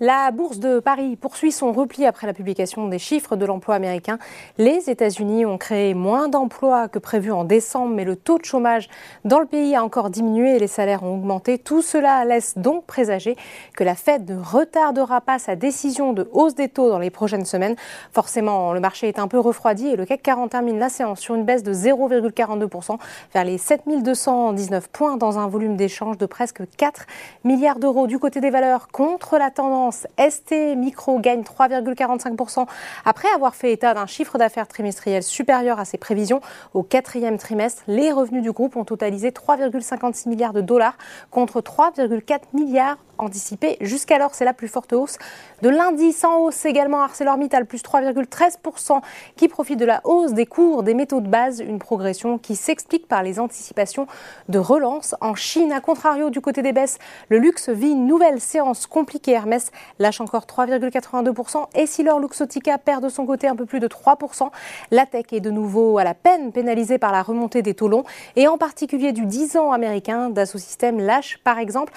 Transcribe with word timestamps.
La 0.00 0.32
bourse 0.32 0.58
de 0.58 0.80
Paris 0.80 1.14
poursuit 1.14 1.52
son 1.52 1.70
repli 1.70 2.04
après 2.04 2.26
la 2.26 2.32
publication 2.32 2.88
des 2.88 2.98
chiffres 2.98 3.36
de 3.36 3.46
l'emploi 3.46 3.76
américain. 3.76 4.18
Les 4.58 4.90
États-Unis 4.90 5.46
ont 5.46 5.56
créé 5.56 5.94
moins 5.94 6.26
d'emplois 6.26 6.88
que 6.88 6.98
prévu 6.98 7.30
en 7.30 7.44
décembre, 7.44 7.94
mais 7.94 8.02
le 8.02 8.16
taux 8.16 8.38
de 8.38 8.44
chômage 8.44 8.88
dans 9.24 9.38
le 9.38 9.46
pays 9.46 9.76
a 9.76 9.84
encore 9.84 10.10
diminué 10.10 10.56
et 10.56 10.58
les 10.58 10.66
salaires 10.66 11.04
ont 11.04 11.14
augmenté. 11.14 11.58
Tout 11.58 11.80
cela 11.80 12.24
laisse 12.24 12.58
donc 12.58 12.86
présager 12.86 13.36
que 13.76 13.84
la 13.84 13.94
Fed 13.94 14.28
ne 14.28 14.36
retardera 14.36 15.20
pas 15.20 15.38
sa 15.38 15.54
décision 15.54 16.12
de 16.12 16.28
hausse 16.32 16.56
des 16.56 16.68
taux 16.68 16.90
dans 16.90 16.98
les 16.98 17.10
prochaines 17.10 17.44
semaines. 17.44 17.76
Forcément, 18.12 18.72
le 18.72 18.80
marché 18.80 19.06
est 19.06 19.20
un 19.20 19.28
peu 19.28 19.38
refroidi 19.38 19.86
et 19.86 19.94
le 19.94 20.06
CAC 20.06 20.22
40 20.22 20.50
termine 20.50 20.80
la 20.80 20.88
séance 20.88 21.20
sur 21.20 21.36
une 21.36 21.44
baisse 21.44 21.62
de 21.62 21.72
0,42% 21.72 22.98
vers 23.32 23.44
les 23.44 23.58
7219 23.58 24.88
points 24.88 25.16
dans 25.16 25.38
un 25.38 25.46
volume 25.46 25.76
d'échange 25.76 26.18
de 26.18 26.26
presque 26.26 26.62
4 26.78 27.06
milliards 27.44 27.78
d'euros 27.78 28.08
du 28.08 28.18
côté 28.18 28.40
des 28.40 28.50
valeurs 28.50 28.88
contre 28.88 29.38
la 29.38 29.52
tendance 29.52 29.83
ST 29.90 30.76
Micro 30.76 31.18
gagne 31.18 31.42
3,45% 31.42 32.66
après 33.04 33.28
avoir 33.34 33.54
fait 33.54 33.72
état 33.72 33.94
d'un 33.94 34.06
chiffre 34.06 34.38
d'affaires 34.38 34.68
trimestriel 34.68 35.22
supérieur 35.22 35.78
à 35.78 35.84
ses 35.84 35.98
prévisions 35.98 36.40
au 36.72 36.82
quatrième 36.82 37.38
trimestre. 37.38 37.82
Les 37.86 38.12
revenus 38.12 38.42
du 38.42 38.52
groupe 38.52 38.76
ont 38.76 38.84
totalisé 38.84 39.30
3,56 39.30 40.28
milliards 40.28 40.52
de 40.52 40.60
dollars 40.60 40.96
contre 41.30 41.60
3,4 41.60 42.40
milliards 42.52 42.98
anticipés 43.18 43.76
jusqu'alors. 43.80 44.34
C'est 44.34 44.44
la 44.44 44.54
plus 44.54 44.68
forte 44.68 44.92
hausse 44.92 45.18
de 45.62 45.68
l'indice 45.68 46.24
en 46.24 46.38
hausse 46.38 46.64
également 46.64 47.02
ArcelorMittal 47.02 47.66
plus 47.66 47.82
3,13% 47.82 49.00
qui 49.36 49.48
profite 49.48 49.78
de 49.78 49.84
la 49.84 50.00
hausse 50.04 50.32
des 50.32 50.46
cours 50.46 50.82
des 50.82 50.94
métaux 50.94 51.20
de 51.20 51.28
base, 51.28 51.60
une 51.60 51.78
progression 51.78 52.38
qui 52.38 52.56
s'explique 52.56 53.08
par 53.08 53.22
les 53.22 53.40
anticipations 53.40 54.06
de 54.48 54.58
relance 54.58 55.14
en 55.20 55.34
Chine. 55.34 55.72
A 55.72 55.80
contrario 55.80 56.30
du 56.30 56.40
côté 56.40 56.62
des 56.62 56.72
baisses, 56.72 56.98
le 57.28 57.38
luxe 57.38 57.68
vit 57.68 57.90
une 57.90 58.06
nouvelle 58.06 58.40
séance 58.40 58.86
compliquée. 58.86 59.32
Hermès 59.32 59.70
lâche 59.98 60.20
encore 60.20 60.44
3,82% 60.44 61.66
et 61.74 61.86
si 61.86 62.02
leur 62.02 62.20
Luxotica 62.20 62.78
perd 62.78 63.02
de 63.02 63.08
son 63.08 63.26
côté 63.26 63.48
un 63.48 63.56
peu 63.56 63.66
plus 63.66 63.80
de 63.80 63.88
3%, 63.88 64.50
la 64.90 65.06
tech 65.06 65.26
est 65.32 65.40
de 65.40 65.50
nouveau 65.50 65.98
à 65.98 66.04
la 66.04 66.14
peine 66.14 66.52
pénalisée 66.52 66.98
par 66.98 67.12
la 67.12 67.22
remontée 67.22 67.62
des 67.62 67.74
taux 67.74 67.88
longs 67.88 68.04
et 68.36 68.48
en 68.48 68.58
particulier 68.58 69.12
du 69.12 69.26
10 69.26 69.56
ans 69.56 69.72
américain. 69.72 70.30
Dassault 70.30 70.58
Systèmes 70.58 71.00
lâche 71.00 71.38
par 71.44 71.58
exemple 71.58 71.92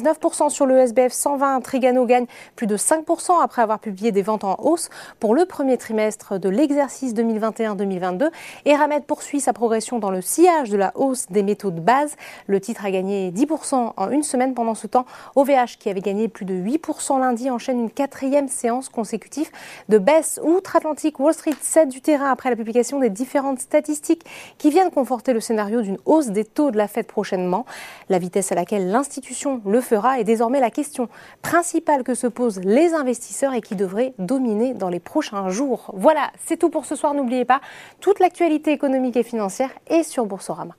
1,79% 0.00 0.50
sur 0.50 0.66
le 0.66 0.78
SBF 0.78 1.12
120. 1.12 1.60
Trigano 1.60 2.06
gagne 2.06 2.26
plus 2.56 2.66
de 2.66 2.76
5% 2.76 3.42
après 3.42 3.62
avoir 3.62 3.78
publié 3.78 4.12
des 4.12 4.22
ventes 4.22 4.44
en 4.44 4.56
hausse 4.58 4.88
pour 5.18 5.34
le 5.34 5.44
premier 5.44 5.76
trimestre 5.76 6.38
de 6.38 6.48
l'exercice 6.48 7.14
2021-2022 7.14 8.30
et 8.64 8.74
Ramed 8.74 9.04
poursuit 9.04 9.40
sa 9.40 9.52
progression 9.52 9.98
dans 9.98 10.10
le 10.10 10.20
sillage 10.20 10.70
de 10.70 10.76
la 10.76 10.92
hausse 10.94 11.26
des 11.30 11.42
métaux 11.42 11.70
de 11.70 11.80
base. 11.80 12.16
Le 12.46 12.60
titre 12.60 12.84
a 12.84 12.90
gagné 12.90 13.30
10% 13.30 13.92
en 13.96 14.10
une 14.10 14.22
semaine 14.22 14.54
pendant 14.54 14.74
ce 14.74 14.86
temps. 14.86 15.06
OVH 15.36 15.78
qui 15.78 15.88
avait 15.88 16.00
gagné 16.00 16.28
plus 16.28 16.44
de 16.44 16.54
8% 16.54 17.20
lundi, 17.20 17.50
enchaîne 17.50 17.80
une 17.80 17.90
quatrième 17.90 18.48
séance 18.48 18.88
consécutive 18.88 19.50
de 19.88 19.98
baisse 19.98 20.40
outre-Atlantique. 20.42 21.18
Wall 21.20 21.34
Street 21.34 21.54
cède 21.60 21.88
du 21.88 22.00
terrain 22.00 22.30
après 22.30 22.50
la 22.50 22.56
publication 22.56 22.98
des 22.98 23.10
différentes 23.10 23.60
statistiques 23.60 24.24
qui 24.58 24.70
viennent 24.70 24.90
conforter 24.90 25.32
le 25.32 25.40
scénario 25.40 25.82
d'une 25.82 25.98
hausse 26.06 26.28
des 26.28 26.44
taux 26.44 26.70
de 26.70 26.76
la 26.76 26.88
Fed 26.88 27.06
prochainement. 27.06 27.66
La 28.08 28.18
vitesse 28.18 28.52
à 28.52 28.54
laquelle 28.54 28.90
l'institution 28.90 29.60
le 29.66 29.80
fera 29.90 30.20
est 30.20 30.24
désormais 30.24 30.60
la 30.60 30.70
question 30.70 31.08
principale 31.42 32.04
que 32.04 32.14
se 32.14 32.28
posent 32.28 32.60
les 32.62 32.94
investisseurs 32.94 33.54
et 33.54 33.60
qui 33.60 33.74
devrait 33.74 34.14
dominer 34.18 34.72
dans 34.72 34.88
les 34.88 35.00
prochains 35.00 35.48
jours. 35.48 35.90
Voilà, 35.94 36.30
c'est 36.46 36.56
tout 36.56 36.70
pour 36.70 36.84
ce 36.84 36.94
soir. 36.94 37.12
N'oubliez 37.12 37.44
pas, 37.44 37.60
toute 37.98 38.20
l'actualité 38.20 38.70
économique 38.70 39.16
et 39.16 39.24
financière 39.24 39.70
est 39.88 40.04
sur 40.04 40.26
Boursorama. 40.26 40.74